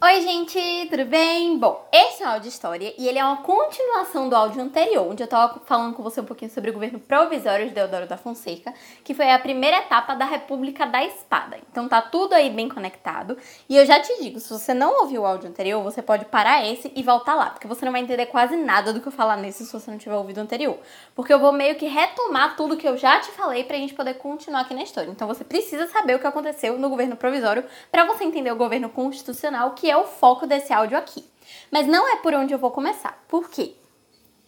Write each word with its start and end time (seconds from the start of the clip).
Oi, 0.00 0.20
gente, 0.22 0.86
tudo 0.88 1.06
bem? 1.06 1.58
Bom, 1.58 1.84
esse 1.92 2.22
é 2.22 2.26
um 2.26 2.30
áudio 2.30 2.48
história 2.48 2.94
e 2.96 3.08
ele 3.08 3.18
é 3.18 3.24
uma 3.24 3.38
continuação 3.38 4.28
do 4.28 4.36
áudio 4.36 4.62
anterior, 4.62 5.04
onde 5.10 5.24
eu 5.24 5.26
tava 5.26 5.60
falando 5.66 5.92
com 5.92 6.04
você 6.04 6.20
um 6.20 6.24
pouquinho 6.24 6.52
sobre 6.52 6.70
o 6.70 6.72
governo 6.72 7.00
provisório 7.00 7.66
de 7.66 7.74
Deodoro 7.74 8.06
da 8.06 8.16
Fonseca, 8.16 8.72
que 9.02 9.12
foi 9.12 9.28
a 9.28 9.38
primeira 9.40 9.78
etapa 9.78 10.14
da 10.14 10.24
República 10.24 10.86
da 10.86 11.04
Espada. 11.04 11.58
Então 11.68 11.88
tá 11.88 12.00
tudo 12.00 12.34
aí 12.34 12.48
bem 12.48 12.68
conectado. 12.68 13.36
E 13.68 13.76
eu 13.76 13.84
já 13.84 13.98
te 13.98 14.22
digo, 14.22 14.38
se 14.38 14.48
você 14.48 14.72
não 14.72 15.00
ouviu 15.00 15.22
o 15.22 15.26
áudio 15.26 15.48
anterior, 15.48 15.82
você 15.82 16.00
pode 16.00 16.26
parar 16.26 16.64
esse 16.64 16.92
e 16.94 17.02
voltar 17.02 17.34
lá, 17.34 17.50
porque 17.50 17.66
você 17.66 17.84
não 17.84 17.90
vai 17.90 18.00
entender 18.00 18.26
quase 18.26 18.56
nada 18.56 18.92
do 18.92 19.00
que 19.00 19.08
eu 19.08 19.12
falar 19.12 19.36
nesse 19.36 19.66
se 19.66 19.72
você 19.72 19.90
não 19.90 19.98
tiver 19.98 20.14
ouvido 20.14 20.38
o 20.38 20.42
anterior. 20.42 20.78
Porque 21.12 21.34
eu 21.34 21.40
vou 21.40 21.50
meio 21.50 21.74
que 21.74 21.86
retomar 21.86 22.54
tudo 22.56 22.76
que 22.76 22.86
eu 22.86 22.96
já 22.96 23.18
te 23.18 23.32
falei 23.32 23.64
pra 23.64 23.76
gente 23.76 23.94
poder 23.94 24.14
continuar 24.14 24.60
aqui 24.60 24.74
na 24.74 24.84
história. 24.84 25.10
Então 25.10 25.26
você 25.26 25.42
precisa 25.42 25.88
saber 25.88 26.14
o 26.14 26.20
que 26.20 26.26
aconteceu 26.26 26.78
no 26.78 26.88
governo 26.88 27.16
provisório 27.16 27.64
para 27.90 28.04
você 28.04 28.22
entender 28.22 28.52
o 28.52 28.56
governo 28.56 28.88
constitucional, 28.88 29.72
que 29.72 29.87
é 29.90 29.96
o 29.96 30.04
foco 30.04 30.46
desse 30.46 30.72
áudio 30.72 30.96
aqui. 30.96 31.24
Mas 31.70 31.86
não 31.86 32.08
é 32.08 32.16
por 32.16 32.34
onde 32.34 32.52
eu 32.52 32.58
vou 32.58 32.70
começar. 32.70 33.24
Por 33.28 33.48
quê? 33.50 33.74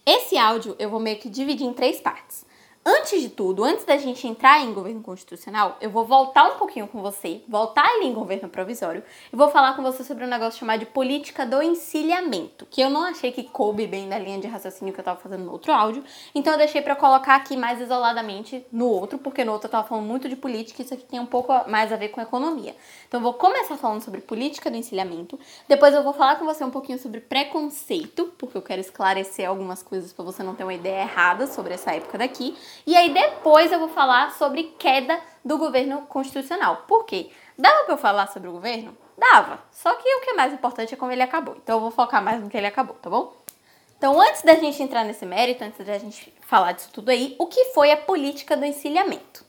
Esse 0.05 0.37
áudio 0.37 0.75
eu 0.79 0.89
vou 0.91 1.01
meio 1.01 1.19
que 1.19 1.29
dividir 1.29 1.67
em 1.67 1.73
três 1.73 2.01
partes. 2.01 2.45
Antes 2.83 3.21
de 3.21 3.29
tudo, 3.29 3.63
antes 3.63 3.85
da 3.85 3.99
gente 3.99 4.27
entrar 4.27 4.59
em 4.61 4.73
governo 4.73 5.03
constitucional, 5.03 5.77
eu 5.83 5.91
vou 5.91 6.07
voltar 6.07 6.45
um 6.45 6.57
pouquinho 6.57 6.89
com 6.89 7.03
você, 7.03 7.43
voltar 7.47 7.85
ali 7.85 8.07
em 8.07 8.15
governo 8.15 8.49
provisório, 8.49 9.03
e 9.31 9.37
vou 9.37 9.51
falar 9.51 9.77
com 9.77 9.83
você 9.83 10.03
sobre 10.03 10.25
um 10.25 10.29
negócio 10.29 10.61
chamado 10.61 10.81
de 10.81 10.87
política 10.87 11.45
do 11.45 11.63
encilhamento, 11.63 12.67
que 12.71 12.81
eu 12.81 12.89
não 12.89 13.03
achei 13.03 13.33
que 13.33 13.43
coube 13.43 13.87
bem 13.87 14.07
na 14.07 14.19
linha 14.19 14.39
de 14.39 14.47
raciocínio 14.47 14.95
que 14.95 15.01
eu 15.01 15.05
tava 15.05 15.21
fazendo 15.21 15.45
no 15.45 15.53
outro 15.53 15.73
áudio, 15.73 16.03
então 16.35 16.55
eu 16.55 16.59
deixei 16.59 16.81
para 16.81 16.97
colocar 16.97 17.37
aqui 17.37 17.55
mais 17.55 17.83
isoladamente 17.83 18.65
no 18.73 18.87
outro, 18.87 19.19
porque 19.19 19.45
no 19.45 19.53
outro 19.53 19.67
eu 19.67 19.73
tava 19.73 19.87
falando 19.87 20.07
muito 20.07 20.27
de 20.27 20.37
política 20.37 20.81
e 20.81 20.85
isso 20.85 20.95
aqui 20.95 21.05
tem 21.05 21.21
um 21.21 21.27
pouco 21.27 21.53
mais 21.69 21.93
a 21.93 21.97
ver 21.97 22.09
com 22.09 22.21
economia. 22.21 22.75
Então 23.07 23.21
eu 23.21 23.25
vou 23.25 23.35
começar 23.35 23.77
falando 23.77 24.01
sobre 24.01 24.23
política 24.23 24.71
do 24.71 24.77
encilhamento, 24.79 25.39
depois 25.69 25.93
eu 25.93 26.03
vou 26.03 26.15
falar 26.15 26.37
com 26.37 26.47
você 26.47 26.65
um 26.65 26.71
pouquinho 26.71 26.99
sobre 26.99 27.21
preconceito, 27.21 28.33
porque 28.39 28.57
eu 28.57 28.63
quero 28.63 28.81
esclarecer 28.81 29.47
algumas 29.47 29.83
coisas 29.83 30.15
para 30.15 30.25
você 30.25 30.43
não 30.43 30.55
ter 30.55 30.63
uma 30.63 30.75
ideia 30.75 31.03
errada 31.03 31.47
sobre 31.47 31.75
essa 31.75 31.93
época 31.93 32.17
daqui. 32.17 32.57
E 32.87 32.97
aí 32.97 33.13
depois 33.13 33.71
eu 33.73 33.79
vou 33.79 33.89
falar 33.89 34.33
sobre 34.33 34.75
queda 34.79 35.21
do 35.45 35.59
governo 35.59 36.03
constitucional. 36.03 36.85
Por 36.89 37.05
quê? 37.05 37.31
Dava 37.59 37.85
para 37.85 37.95
eu 37.95 37.99
falar 37.99 38.27
sobre 38.29 38.49
o 38.49 38.53
governo? 38.53 38.97
Dava. 39.17 39.63
Só 39.71 39.95
que 39.95 40.15
o 40.17 40.21
que 40.21 40.31
é 40.31 40.35
mais 40.35 40.53
importante 40.53 40.95
é 40.95 40.97
como 40.97 41.13
ele 41.13 41.23
acabou. 41.23 41.57
Então 41.63 41.77
eu 41.77 41.81
vou 41.81 41.91
focar 41.91 42.23
mais 42.23 42.43
no 42.43 42.49
que 42.49 42.57
ele 42.57 42.67
acabou, 42.67 42.97
tá 42.97 43.11
bom? 43.11 43.35
Então, 44.01 44.19
antes 44.19 44.41
da 44.41 44.55
gente 44.55 44.83
entrar 44.83 45.05
nesse 45.05 45.27
mérito, 45.27 45.63
antes 45.63 45.87
da 45.87 45.99
gente 45.99 46.33
falar 46.41 46.73
disso 46.73 46.89
tudo 46.91 47.11
aí, 47.11 47.37
o 47.39 47.47
que 47.47 47.67
foi 47.75 47.93
a 47.93 47.99
política 47.99 48.57
do 48.57 48.65
encilhamento? 48.65 49.45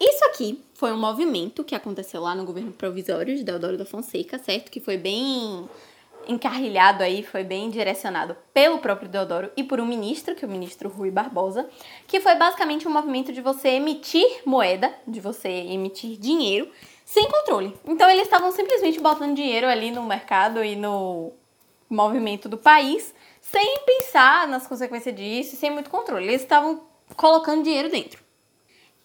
Isso 0.00 0.24
aqui 0.24 0.64
foi 0.74 0.92
um 0.92 0.98
movimento 0.98 1.62
que 1.62 1.76
aconteceu 1.76 2.20
lá 2.20 2.34
no 2.34 2.44
governo 2.44 2.72
provisório 2.72 3.36
de 3.36 3.44
Deodoro 3.44 3.78
da 3.78 3.84
Fonseca, 3.84 4.40
certo? 4.40 4.72
Que 4.72 4.80
foi 4.80 4.96
bem 4.96 5.68
encarrilhado 6.26 7.02
aí, 7.02 7.22
foi 7.22 7.44
bem 7.44 7.70
direcionado 7.70 8.36
pelo 8.52 8.78
próprio 8.78 9.08
Deodoro 9.08 9.50
e 9.56 9.64
por 9.64 9.80
um 9.80 9.86
ministro, 9.86 10.34
que 10.34 10.44
é 10.44 10.48
o 10.48 10.50
ministro 10.50 10.88
Rui 10.88 11.10
Barbosa, 11.10 11.68
que 12.06 12.20
foi 12.20 12.34
basicamente 12.34 12.86
um 12.86 12.92
movimento 12.92 13.32
de 13.32 13.40
você 13.40 13.70
emitir 13.70 14.42
moeda, 14.44 14.92
de 15.06 15.20
você 15.20 15.48
emitir 15.48 16.18
dinheiro 16.18 16.70
sem 17.04 17.28
controle. 17.28 17.76
Então 17.84 18.08
eles 18.08 18.24
estavam 18.24 18.52
simplesmente 18.52 19.00
botando 19.00 19.34
dinheiro 19.34 19.66
ali 19.66 19.90
no 19.90 20.04
mercado 20.04 20.62
e 20.62 20.76
no 20.76 21.32
movimento 21.88 22.48
do 22.48 22.56
país, 22.56 23.12
sem 23.40 23.80
pensar 23.84 24.46
nas 24.46 24.66
consequências 24.66 25.14
disso, 25.14 25.56
sem 25.56 25.70
muito 25.70 25.90
controle. 25.90 26.28
Eles 26.28 26.42
estavam 26.42 26.82
colocando 27.16 27.64
dinheiro 27.64 27.90
dentro. 27.90 28.29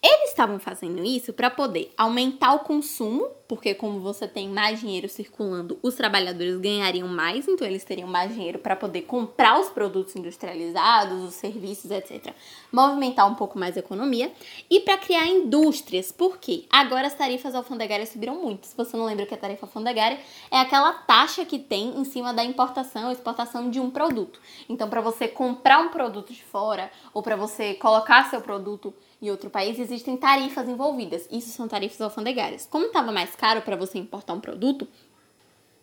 Eles 0.07 0.29
estavam 0.29 0.59
fazendo 0.59 1.03
isso 1.03 1.33
para 1.33 1.49
poder 1.49 1.91
aumentar 1.97 2.53
o 2.53 2.59
consumo, 2.59 3.27
porque 3.47 3.73
como 3.73 3.99
você 3.99 4.27
tem 4.27 4.47
mais 4.47 4.79
dinheiro 4.79 5.09
circulando, 5.09 5.79
os 5.81 5.95
trabalhadores 5.95 6.59
ganhariam 6.59 7.07
mais, 7.07 7.47
então 7.47 7.65
eles 7.65 7.83
teriam 7.83 8.07
mais 8.07 8.31
dinheiro 8.31 8.59
para 8.59 8.75
poder 8.75 9.01
comprar 9.01 9.59
os 9.59 9.67
produtos 9.69 10.15
industrializados, 10.15 11.23
os 11.23 11.33
serviços, 11.33 11.89
etc. 11.89 12.35
Movimentar 12.71 13.27
um 13.27 13.33
pouco 13.33 13.57
mais 13.57 13.77
a 13.77 13.79
economia 13.79 14.31
e 14.69 14.79
para 14.79 14.95
criar 14.99 15.25
indústrias, 15.25 16.11
porque 16.11 16.65
agora 16.69 17.07
as 17.07 17.15
tarifas 17.15 17.55
alfandegárias 17.55 18.09
subiram 18.09 18.35
muito. 18.35 18.67
Se 18.67 18.77
você 18.77 18.95
não 18.95 19.05
lembra 19.05 19.25
que 19.25 19.33
a 19.33 19.37
tarifa 19.37 19.65
alfandegária 19.65 20.19
é 20.51 20.59
aquela 20.59 20.93
taxa 20.93 21.43
que 21.45 21.57
tem 21.57 21.99
em 21.99 22.05
cima 22.05 22.31
da 22.31 22.43
importação 22.43 23.05
ou 23.05 23.11
exportação 23.11 23.71
de 23.71 23.79
um 23.79 23.89
produto. 23.89 24.39
Então, 24.69 24.87
para 24.87 25.01
você 25.01 25.27
comprar 25.27 25.79
um 25.79 25.89
produto 25.89 26.31
de 26.31 26.43
fora 26.43 26.91
ou 27.11 27.23
para 27.23 27.35
você 27.35 27.73
colocar 27.73 28.29
seu 28.29 28.39
produto 28.39 28.93
em 29.21 29.29
outro 29.31 29.49
país, 29.49 29.79
existem 29.79 30.17
tarifas 30.17 30.67
envolvidas. 30.67 31.27
Isso 31.31 31.49
são 31.49 31.67
tarifas 31.67 32.01
alfandegárias. 32.01 32.67
Como 32.69 32.87
estava 32.87 33.11
mais 33.11 33.35
caro 33.35 33.61
para 33.61 33.75
você 33.75 33.97
importar 33.97 34.33
um 34.33 34.39
produto, 34.39 34.87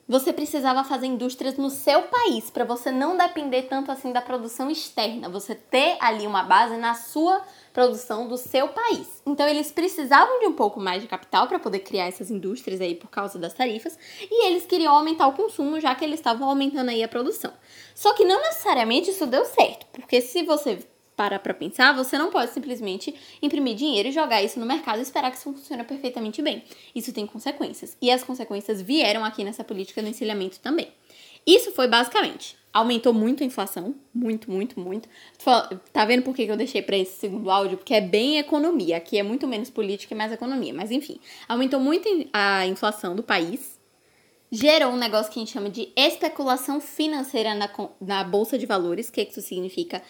você 0.07 0.33
precisava 0.33 0.85
fazer 0.85 1.07
indústrias 1.07 1.57
no 1.57 1.71
seu 1.71 2.03
país 2.03 2.51
para 2.51 2.65
você 2.65 2.91
não 2.91 3.17
depender 3.17 3.63
tanto 3.63 3.91
assim 3.91 4.13
da 4.13 4.21
produção 4.21 4.71
externa, 4.71 5.29
você 5.29 5.55
ter 5.55 5.97
ali 6.01 6.27
uma 6.27 6.43
base 6.43 6.77
na 6.77 6.95
sua 6.95 7.41
produção 7.73 8.29
do 8.29 8.37
seu 8.37 8.69
país. 8.69 9.23
Então 9.25 9.49
eles 9.49 9.73
precisavam 9.73 10.41
de 10.41 10.47
um 10.47 10.53
pouco 10.53 10.81
mais 10.81 11.01
de 11.01 11.09
capital 11.09 11.47
para 11.47 11.59
poder 11.59 11.79
criar 11.79 12.09
essas 12.09 12.31
indústrias 12.31 12.81
aí 12.81 12.95
por 12.95 13.09
causa 13.09 13.39
das 13.39 13.55
tarifas 13.55 13.97
e 14.21 14.47
eles 14.49 14.67
queriam 14.67 14.95
aumentar 14.95 15.29
o 15.29 15.33
consumo 15.33 15.81
já 15.81 15.95
que 15.95 16.05
eles 16.05 16.19
estavam 16.19 16.49
aumentando 16.49 16.91
aí 16.91 17.03
a 17.03 17.09
produção. 17.09 17.53
Só 17.95 18.13
que 18.13 18.25
não 18.25 18.41
necessariamente 18.43 19.11
isso 19.11 19.27
deu 19.27 19.45
certo, 19.45 19.87
porque 19.93 20.21
se 20.21 20.43
você 20.43 20.81
para 21.23 21.39
para 21.39 21.55
pensar, 21.55 21.93
você 21.95 22.19
não 22.19 22.31
pode 22.31 22.53
simplesmente 22.53 23.15
imprimir 23.41 23.77
dinheiro 23.77 24.09
e 24.09 24.13
jogar 24.13 24.43
isso 24.43 24.59
no 24.59 24.67
mercado 24.67 24.99
e 24.99 25.03
esperar 25.03 25.31
que 25.31 25.37
isso 25.37 25.53
funcione 25.53 25.85
perfeitamente 25.85 26.43
bem. 26.43 26.65
Isso 26.93 27.13
tem 27.13 27.29
consequências. 27.29 27.97
E 28.03 28.11
as 28.11 28.25
consequências 28.25 28.83
vieram 28.83 29.25
aqui 29.25 29.45
nessa 29.45 29.63
política 29.63 30.03
do 30.03 30.09
encilhamento 30.09 30.59
também. 30.59 30.89
Isso 31.47 31.71
foi 31.71 31.87
basicamente. 31.87 32.57
Aumentou 32.73 33.15
muito 33.15 33.45
a 33.45 33.47
inflação. 33.47 33.95
Muito, 34.13 34.51
muito, 34.51 34.81
muito. 34.81 35.09
Tá 35.93 36.05
vendo 36.05 36.25
por 36.25 36.35
que 36.35 36.43
eu 36.43 36.57
deixei 36.57 36.83
para 36.83 36.97
esse 36.97 37.21
segundo 37.21 37.49
áudio? 37.49 37.79
Porque 37.79 37.95
é 37.95 38.01
bem 38.01 38.39
economia. 38.39 38.97
Aqui 38.97 39.17
é 39.17 39.23
muito 39.23 39.47
menos 39.47 39.71
política 39.71 40.15
e 40.15 40.17
mais 40.17 40.33
economia. 40.33 40.75
Mas 40.75 40.91
enfim, 40.91 41.21
aumentou 41.49 41.79
muito 41.79 42.09
a 42.33 42.67
inflação 42.67 43.15
do 43.15 43.23
país. 43.23 43.81
Gerou 44.51 44.93
um 44.93 44.97
negócio 44.97 45.31
que 45.31 45.39
a 45.39 45.43
gente 45.43 45.53
chama 45.53 45.71
de 45.71 45.93
especulação 45.97 46.81
financeira 46.81 47.55
na, 47.55 47.71
na 48.01 48.25
bolsa 48.25 48.59
de 48.59 48.67
valores. 48.67 49.09
O 49.09 49.13
que 49.13 49.23
isso 49.23 49.41
significa? 49.41 50.03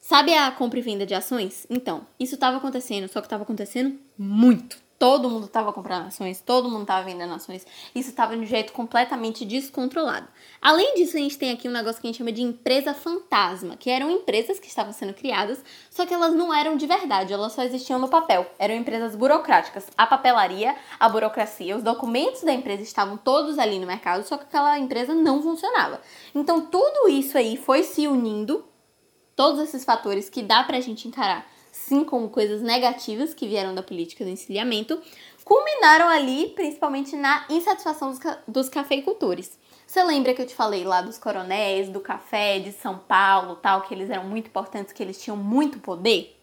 Sabe 0.00 0.34
a 0.34 0.50
compra 0.50 0.78
e 0.78 0.82
venda 0.82 1.04
de 1.04 1.14
ações? 1.14 1.66
Então, 1.68 2.06
isso 2.18 2.34
estava 2.34 2.56
acontecendo, 2.56 3.06
só 3.06 3.20
que 3.20 3.26
estava 3.26 3.42
acontecendo 3.42 3.98
muito. 4.18 4.78
Todo 4.98 5.30
mundo 5.30 5.46
estava 5.46 5.72
comprando 5.72 6.08
ações, 6.08 6.42
todo 6.42 6.68
mundo 6.68 6.82
estava 6.82 7.04
vendendo 7.04 7.32
ações. 7.32 7.66
Isso 7.94 8.10
estava 8.10 8.34
de 8.34 8.42
um 8.42 8.46
jeito 8.46 8.72
completamente 8.72 9.44
descontrolado. 9.44 10.26
Além 10.60 10.94
disso, 10.94 11.16
a 11.16 11.20
gente 11.20 11.38
tem 11.38 11.52
aqui 11.52 11.68
um 11.68 11.72
negócio 11.72 12.00
que 12.00 12.06
a 12.06 12.10
gente 12.10 12.18
chama 12.18 12.32
de 12.32 12.42
empresa 12.42 12.92
fantasma, 12.92 13.76
que 13.76 13.88
eram 13.88 14.10
empresas 14.10 14.58
que 14.58 14.68
estavam 14.68 14.92
sendo 14.92 15.14
criadas, 15.14 15.62
só 15.90 16.04
que 16.04 16.12
elas 16.12 16.34
não 16.34 16.52
eram 16.52 16.76
de 16.76 16.86
verdade, 16.86 17.32
elas 17.32 17.52
só 17.52 17.62
existiam 17.62 17.98
no 17.98 18.08
papel. 18.08 18.50
Eram 18.58 18.74
empresas 18.74 19.14
burocráticas. 19.14 19.86
A 19.96 20.06
papelaria, 20.06 20.76
a 20.98 21.08
burocracia, 21.08 21.76
os 21.76 21.82
documentos 21.82 22.42
da 22.42 22.52
empresa 22.52 22.82
estavam 22.82 23.16
todos 23.16 23.58
ali 23.58 23.78
no 23.78 23.86
mercado, 23.86 24.26
só 24.26 24.36
que 24.36 24.44
aquela 24.44 24.78
empresa 24.78 25.14
não 25.14 25.42
funcionava. 25.42 26.00
Então, 26.34 26.66
tudo 26.66 27.08
isso 27.08 27.38
aí 27.38 27.56
foi 27.56 27.82
se 27.82 28.06
unindo 28.06 28.64
todos 29.40 29.58
esses 29.62 29.86
fatores 29.86 30.28
que 30.28 30.42
dá 30.42 30.62
pra 30.62 30.80
gente 30.80 31.08
encarar 31.08 31.50
sim 31.72 32.04
como 32.04 32.28
coisas 32.28 32.60
negativas 32.60 33.32
que 33.32 33.48
vieram 33.48 33.74
da 33.74 33.82
política 33.82 34.22
do 34.22 34.28
encilhamento, 34.28 35.00
culminaram 35.42 36.10
ali 36.10 36.50
principalmente 36.50 37.16
na 37.16 37.46
insatisfação 37.48 38.10
dos, 38.10 38.20
dos 38.46 38.68
cafeicultores. 38.68 39.58
Você 39.86 40.02
lembra 40.02 40.34
que 40.34 40.42
eu 40.42 40.46
te 40.46 40.54
falei 40.54 40.84
lá 40.84 41.00
dos 41.00 41.16
coronéis, 41.16 41.88
do 41.88 42.00
café 42.00 42.58
de 42.58 42.70
São 42.70 42.98
Paulo, 42.98 43.56
tal, 43.56 43.80
que 43.80 43.94
eles 43.94 44.10
eram 44.10 44.24
muito 44.24 44.48
importantes, 44.48 44.92
que 44.92 45.02
eles 45.02 45.18
tinham 45.18 45.38
muito 45.38 45.78
poder? 45.78 46.38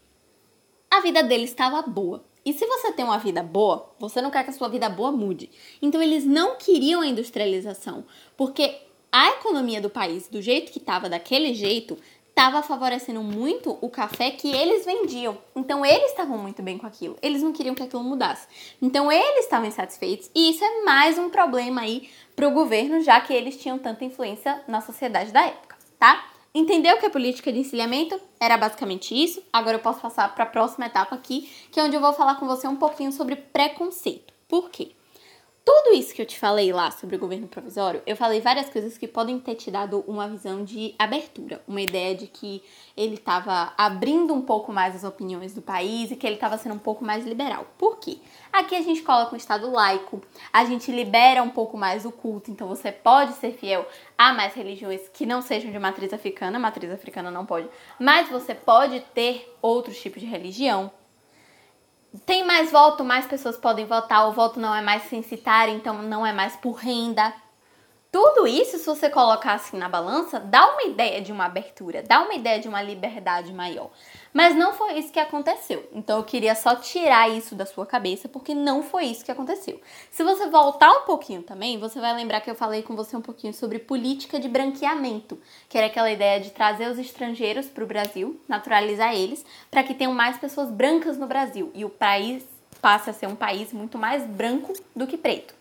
A 0.89 0.99
vida 0.99 1.21
deles 1.21 1.51
estava 1.51 1.83
boa. 1.83 2.25
E 2.43 2.51
se 2.51 2.65
você 2.65 2.91
tem 2.93 3.05
uma 3.05 3.19
vida 3.19 3.43
boa, 3.43 3.93
você 3.99 4.23
não 4.23 4.31
quer 4.31 4.43
que 4.43 4.49
a 4.49 4.53
sua 4.53 4.69
vida 4.69 4.89
boa 4.89 5.11
mude. 5.11 5.51
Então 5.83 6.01
eles 6.01 6.25
não 6.25 6.55
queriam 6.55 7.01
a 7.01 7.07
industrialização, 7.07 8.05
porque 8.35 8.87
a 9.11 9.29
economia 9.29 9.81
do 9.81 9.89
país, 9.89 10.27
do 10.27 10.41
jeito 10.41 10.71
que 10.71 10.79
estava 10.79 11.09
daquele 11.09 11.53
jeito, 11.53 11.97
estava 12.37 12.61
favorecendo 12.61 13.23
muito 13.23 13.79
o 13.81 13.89
café 13.89 14.29
que 14.29 14.55
eles 14.55 14.85
vendiam. 14.85 15.35
Então 15.55 15.83
eles 15.83 16.11
estavam 16.11 16.37
muito 16.37 16.61
bem 16.61 16.77
com 16.77 16.85
aquilo. 16.85 17.17
Eles 17.19 17.41
não 17.41 17.51
queriam 17.51 17.73
que 17.73 17.81
aquilo 17.81 18.03
mudasse. 18.03 18.47
Então 18.79 19.11
eles 19.11 19.45
estavam 19.45 19.67
insatisfeitos 19.67 20.29
e 20.35 20.51
isso 20.51 20.63
é 20.63 20.83
mais 20.83 21.17
um 21.17 21.31
problema 21.31 21.81
aí 21.81 22.07
para 22.35 22.47
o 22.47 22.51
governo, 22.51 23.01
já 23.01 23.19
que 23.19 23.33
eles 23.33 23.57
tinham 23.57 23.79
tanta 23.79 24.05
influência 24.05 24.61
na 24.67 24.81
sociedade 24.81 25.31
da 25.31 25.47
época, 25.47 25.75
tá? 25.97 26.29
Entendeu 26.53 26.97
que 26.97 27.07
a 27.07 27.09
política 27.09 27.51
de 27.51 27.57
encilhamento 27.57 28.21
era 28.39 28.55
basicamente 28.55 29.15
isso? 29.15 29.41
Agora 29.51 29.77
eu 29.77 29.81
posso 29.81 29.99
passar 29.99 30.35
para 30.35 30.43
a 30.43 30.47
próxima 30.47 30.85
etapa 30.85 31.15
aqui, 31.15 31.49
que 31.71 31.79
é 31.79 31.83
onde 31.83 31.95
eu 31.95 32.01
vou 32.01 32.13
falar 32.13 32.35
com 32.35 32.45
você 32.45 32.67
um 32.67 32.75
pouquinho 32.75 33.11
sobre 33.11 33.35
preconceito. 33.35 34.31
Por 34.47 34.69
quê? 34.69 34.91
Tudo 35.67 35.93
isso 35.93 36.15
que 36.15 36.21
eu 36.21 36.25
te 36.25 36.39
falei 36.39 36.71
lá 36.71 36.89
sobre 36.91 37.17
o 37.17 37.19
governo 37.19 37.45
provisório, 37.45 38.01
eu 38.07 38.15
falei 38.15 38.39
várias 38.39 38.69
coisas 38.69 38.97
que 38.97 39.05
podem 39.05 39.37
ter 39.37 39.55
te 39.55 39.69
dado 39.69 40.01
uma 40.07 40.25
visão 40.25 40.63
de 40.63 40.95
abertura, 40.97 41.61
uma 41.67 41.81
ideia 41.81 42.15
de 42.15 42.25
que 42.25 42.63
ele 42.95 43.15
estava 43.15 43.73
abrindo 43.77 44.33
um 44.33 44.41
pouco 44.41 44.71
mais 44.71 44.95
as 44.95 45.03
opiniões 45.03 45.53
do 45.53 45.61
país 45.61 46.09
e 46.09 46.15
que 46.15 46.25
ele 46.25 46.35
estava 46.35 46.57
sendo 46.57 46.75
um 46.75 46.79
pouco 46.79 47.03
mais 47.03 47.25
liberal. 47.25 47.67
Por 47.77 47.97
quê? 47.97 48.17
Aqui 48.49 48.77
a 48.77 48.81
gente 48.81 49.01
coloca 49.01 49.33
um 49.33 49.37
Estado 49.37 49.69
laico, 49.69 50.21
a 50.53 50.63
gente 50.63 50.89
libera 50.89 51.43
um 51.43 51.49
pouco 51.49 51.77
mais 51.77 52.05
o 52.05 52.13
culto, 52.13 52.49
então 52.49 52.65
você 52.69 52.89
pode 52.89 53.33
ser 53.33 53.51
fiel 53.51 53.85
a 54.17 54.31
mais 54.31 54.53
religiões 54.53 55.01
que 55.09 55.25
não 55.25 55.41
sejam 55.41 55.69
de 55.69 55.77
matriz 55.77 56.13
africana, 56.13 56.57
matriz 56.57 56.89
africana 56.89 57.29
não 57.29 57.45
pode, 57.45 57.67
mas 57.99 58.29
você 58.29 58.55
pode 58.55 59.01
ter 59.13 59.53
outros 59.61 59.99
tipos 59.99 60.21
de 60.21 60.27
religião 60.27 60.89
tem 62.25 62.45
mais 62.45 62.71
voto, 62.71 63.03
mais 63.03 63.25
pessoas 63.25 63.57
podem 63.57 63.85
votar, 63.85 64.27
o 64.27 64.33
voto 64.33 64.59
não 64.59 64.73
é 64.73 64.81
mais 64.81 65.03
censitário, 65.03 65.73
então 65.73 66.01
não 66.01 66.25
é 66.25 66.33
mais 66.33 66.55
por 66.55 66.73
renda. 66.73 67.33
Tudo 68.17 68.47
isso, 68.47 68.79
se 68.79 68.85
você 68.87 69.11
colocar 69.11 69.53
assim 69.53 69.77
na 69.77 69.87
balança, 69.87 70.39
dá 70.39 70.71
uma 70.71 70.85
ideia 70.85 71.21
de 71.21 71.31
uma 71.31 71.45
abertura, 71.45 72.01
dá 72.01 72.19
uma 72.23 72.33
ideia 72.33 72.59
de 72.59 72.67
uma 72.67 72.81
liberdade 72.81 73.53
maior. 73.53 73.91
Mas 74.33 74.55
não 74.55 74.73
foi 74.73 74.97
isso 74.97 75.13
que 75.13 75.19
aconteceu. 75.19 75.87
Então 75.93 76.17
eu 76.17 76.23
queria 76.23 76.55
só 76.55 76.73
tirar 76.73 77.29
isso 77.29 77.53
da 77.53 77.63
sua 77.63 77.85
cabeça, 77.85 78.27
porque 78.27 78.55
não 78.55 78.81
foi 78.81 79.05
isso 79.05 79.23
que 79.23 79.31
aconteceu. 79.31 79.79
Se 80.09 80.23
você 80.23 80.47
voltar 80.47 80.91
um 80.93 81.01
pouquinho 81.01 81.43
também, 81.43 81.77
você 81.77 81.99
vai 81.99 82.11
lembrar 82.15 82.41
que 82.41 82.49
eu 82.49 82.55
falei 82.55 82.81
com 82.81 82.95
você 82.95 83.15
um 83.15 83.21
pouquinho 83.21 83.53
sobre 83.53 83.77
política 83.77 84.39
de 84.39 84.49
branqueamento, 84.49 85.39
que 85.69 85.77
era 85.77 85.85
aquela 85.85 86.09
ideia 86.09 86.39
de 86.39 86.49
trazer 86.49 86.89
os 86.89 86.97
estrangeiros 86.97 87.67
para 87.67 87.83
o 87.83 87.87
Brasil, 87.87 88.41
naturalizar 88.47 89.13
eles, 89.13 89.45
para 89.69 89.83
que 89.83 89.93
tenham 89.93 90.11
mais 90.11 90.37
pessoas 90.37 90.71
brancas 90.71 91.19
no 91.19 91.27
Brasil 91.27 91.69
e 91.75 91.85
o 91.85 91.89
país 91.89 92.43
passe 92.81 93.11
a 93.11 93.13
ser 93.13 93.27
um 93.27 93.35
país 93.35 93.71
muito 93.71 93.95
mais 93.95 94.23
branco 94.23 94.73
do 94.95 95.05
que 95.05 95.17
preto. 95.17 95.53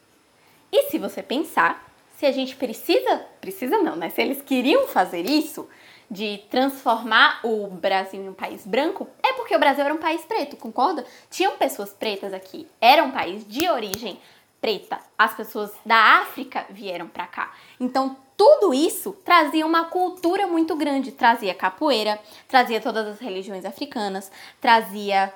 E 0.73 0.85
se 0.85 0.99
você 0.99 1.23
pensar, 1.23 1.86
se 2.17 2.27
a 2.27 2.33
gente 2.33 2.57
precisa, 2.57 3.25
precisa 3.41 3.79
não, 3.79 3.97
né? 3.97 4.11
Se 4.11 4.23
eles 4.23 4.43
queriam 4.43 4.87
fazer 4.89 5.29
isso, 5.29 5.69
de 6.11 6.39
transformar 6.51 7.41
o 7.43 7.67
Brasil 7.67 8.23
em 8.23 8.29
um 8.29 8.35
país 8.35 8.65
branco, 8.67 9.09
é 9.23 9.33
porque 9.33 9.55
o 9.55 9.59
Brasil 9.59 9.85
era 9.85 9.95
um 9.95 9.99
país 9.99 10.23
preto, 10.23 10.57
concorda? 10.57 11.05
Tinham 11.31 11.57
pessoas 11.57 11.93
pretas 11.93 12.33
aqui, 12.33 12.67
era 12.81 13.03
um 13.03 13.11
país 13.11 13.47
de 13.47 13.69
origem 13.69 14.19
preta. 14.61 14.99
As 15.19 15.35
pessoas 15.35 15.73
da 15.85 16.21
África 16.21 16.67
vieram 16.71 17.09
para 17.09 17.27
cá. 17.27 17.53
Então, 17.79 18.17
tudo 18.37 18.73
isso 18.73 19.13
trazia 19.25 19.67
uma 19.67 19.85
cultura 19.85 20.47
muito 20.47 20.77
grande, 20.77 21.11
trazia 21.11 21.55
capoeira, 21.55 22.19
trazia 22.47 22.81
todas 22.81 23.07
as 23.07 23.19
religiões 23.19 23.65
africanas, 23.65 24.31
trazia 24.61 25.33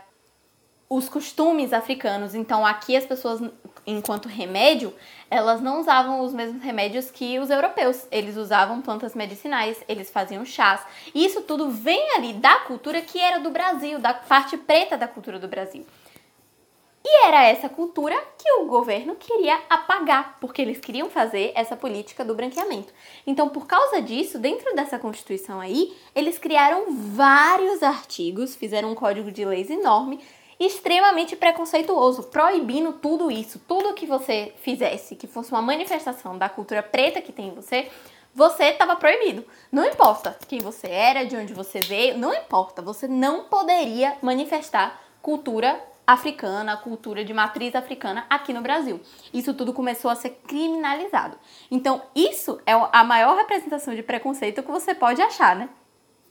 os 0.89 1.09
costumes 1.09 1.73
africanos. 1.73 2.35
Então, 2.35 2.67
aqui 2.67 2.97
as 2.97 3.07
pessoas, 3.07 3.41
enquanto 3.91 4.29
remédio, 4.29 4.95
elas 5.31 5.61
não 5.61 5.81
usavam 5.81 6.21
os 6.21 6.33
mesmos 6.33 6.63
remédios 6.63 7.11
que 7.11 7.39
os 7.39 7.51
europeus. 7.51 8.07
Eles 8.11 8.37
usavam 8.37 8.81
plantas 8.81 9.15
medicinais, 9.15 9.83
eles 9.89 10.11
faziam 10.11 10.45
chás. 10.45 10.81
E 11.15 11.25
isso 11.25 11.43
tudo 11.43 11.71
vem 11.71 12.17
ali 12.17 12.33
da 12.35 12.57
cultura 12.61 13.01
que 13.01 13.19
era 13.19 13.39
do 13.39 13.51
Brasil, 13.51 13.99
da 13.99 14.15
parte 14.15 14.57
preta 14.57 14.97
da 14.97 15.09
cultura 15.09 15.39
do 15.39 15.49
Brasil. 15.49 15.87
E 17.03 17.27
era 17.27 17.45
essa 17.45 17.69
cultura 17.69 18.15
que 18.37 18.53
o 18.61 18.67
governo 18.67 19.17
queria 19.17 19.59
apagar, 19.71 20.37
porque 20.39 20.61
eles 20.61 20.79
queriam 20.79 21.09
fazer 21.09 21.51
essa 21.55 21.75
política 21.75 22.23
do 22.25 22.35
branqueamento. 22.35 22.93
Então, 23.27 23.49
por 23.49 23.67
causa 23.67 24.03
disso, 24.03 24.39
dentro 24.39 24.75
dessa 24.75 24.99
Constituição 24.99 25.61
aí, 25.61 25.97
eles 26.15 26.39
criaram 26.39 26.93
vários 26.93 27.83
artigos, 27.83 28.55
fizeram 28.55 28.93
um 28.93 28.95
código 28.95 29.33
de 29.33 29.45
leis 29.47 29.71
enorme 29.71 30.21
extremamente 30.61 31.35
preconceituoso, 31.35 32.25
proibindo 32.25 32.93
tudo 32.93 33.31
isso, 33.31 33.59
tudo 33.67 33.95
que 33.95 34.05
você 34.05 34.53
fizesse 34.63 35.17
que 35.17 35.27
fosse 35.27 35.51
uma 35.51 35.63
manifestação 35.63 36.37
da 36.37 36.51
cultura 36.51 36.83
preta 36.83 37.23
que 37.23 37.33
tem 37.33 37.49
em 37.49 37.55
você, 37.55 37.91
você 38.35 38.65
estava 38.65 38.95
proibido. 38.95 39.45
Não 39.73 39.87
importa 39.87 40.39
quem 40.47 40.61
você 40.61 40.87
era, 40.87 41.25
de 41.25 41.35
onde 41.35 41.55
você 41.55 41.81
veio, 41.81 42.19
não 42.19 42.35
importa, 42.35 42.83
você 42.83 43.09
não 43.09 43.45
poderia 43.45 44.19
manifestar 44.21 45.03
cultura 45.23 45.83
africana, 46.07 46.77
cultura 46.77 47.25
de 47.25 47.33
matriz 47.33 47.75
africana 47.75 48.27
aqui 48.29 48.53
no 48.53 48.61
Brasil. 48.61 49.01
Isso 49.33 49.55
tudo 49.55 49.73
começou 49.73 50.11
a 50.11 50.17
ser 50.17 50.31
criminalizado. 50.47 51.39
Então, 51.71 52.03
isso 52.15 52.61
é 52.67 52.73
a 52.73 53.03
maior 53.03 53.37
representação 53.37 53.95
de 53.95 54.03
preconceito 54.03 54.63
que 54.63 54.71
você 54.71 54.95
pode 54.95 55.23
achar, 55.23 55.57
né? 55.57 55.69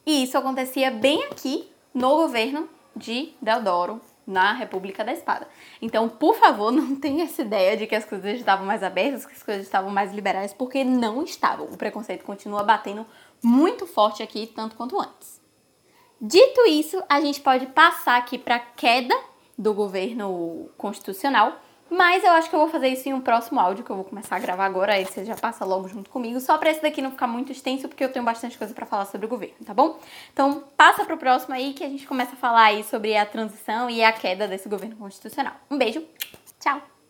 E 0.05 0.23
isso 0.23 0.37
acontecia 0.37 0.91
bem 0.91 1.23
aqui 1.25 1.71
no 1.93 2.09
governo 2.09 2.69
de 2.95 3.33
Deodoro 3.41 4.01
na 4.29 4.53
República 4.53 5.03
da 5.03 5.11
Espada. 5.11 5.47
Então, 5.81 6.07
por 6.07 6.35
favor, 6.35 6.71
não 6.71 6.95
tenha 6.95 7.23
essa 7.23 7.41
ideia 7.41 7.75
de 7.75 7.87
que 7.87 7.95
as 7.95 8.05
coisas 8.05 8.39
estavam 8.39 8.65
mais 8.65 8.83
abertas, 8.83 9.25
que 9.25 9.33
as 9.33 9.43
coisas 9.43 9.63
estavam 9.63 9.89
mais 9.89 10.13
liberais, 10.13 10.53
porque 10.53 10.83
não 10.83 11.23
estavam. 11.23 11.65
O 11.65 11.77
preconceito 11.77 12.23
continua 12.23 12.63
batendo 12.63 13.05
muito 13.43 13.87
forte 13.87 14.21
aqui, 14.21 14.45
tanto 14.45 14.75
quanto 14.75 14.99
antes. 14.99 15.41
Dito 16.21 16.61
isso, 16.67 17.01
a 17.09 17.19
gente 17.19 17.41
pode 17.41 17.65
passar 17.67 18.17
aqui 18.17 18.37
para 18.37 18.55
a 18.55 18.59
queda 18.59 19.17
do 19.57 19.73
governo 19.73 20.69
constitucional 20.77 21.59
mas 21.89 22.23
eu 22.23 22.31
acho 22.31 22.49
que 22.49 22.55
eu 22.55 22.59
vou 22.59 22.69
fazer 22.69 22.87
isso 22.87 23.07
em 23.09 23.13
um 23.13 23.21
próximo 23.21 23.59
áudio 23.59 23.83
que 23.83 23.89
eu 23.89 23.95
vou 23.95 24.05
começar 24.05 24.35
a 24.35 24.39
gravar 24.39 24.65
agora, 24.65 24.93
aí 24.93 25.05
você 25.05 25.25
já 25.25 25.35
passa 25.35 25.65
logo 25.65 25.87
junto 25.87 26.09
comigo, 26.09 26.39
só 26.39 26.57
para 26.57 26.71
esse 26.71 26.81
daqui 26.81 27.01
não 27.01 27.11
ficar 27.11 27.27
muito 27.27 27.51
extenso, 27.51 27.87
porque 27.87 28.03
eu 28.03 28.11
tenho 28.11 28.25
bastante 28.25 28.57
coisa 28.57 28.73
para 28.73 28.85
falar 28.85 29.05
sobre 29.05 29.25
o 29.25 29.29
governo, 29.29 29.55
tá 29.65 29.73
bom? 29.73 29.99
Então, 30.33 30.63
passa 30.75 31.05
pro 31.05 31.17
próximo 31.17 31.55
aí 31.55 31.73
que 31.73 31.83
a 31.83 31.89
gente 31.89 32.07
começa 32.07 32.33
a 32.33 32.37
falar 32.37 32.65
aí 32.65 32.83
sobre 32.83 33.15
a 33.15 33.25
transição 33.25 33.89
e 33.89 34.03
a 34.03 34.11
queda 34.11 34.47
desse 34.47 34.69
governo 34.69 34.95
constitucional. 34.95 35.53
Um 35.69 35.77
beijo. 35.77 36.03
Tchau. 36.59 36.98